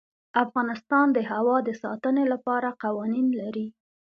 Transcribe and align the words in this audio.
افغانستان 0.43 1.05
د 1.13 1.19
هوا 1.31 1.57
د 1.67 1.69
ساتنې 1.83 2.23
لپاره 2.33 2.69
قوانین 2.83 3.27
لري. 3.41 3.67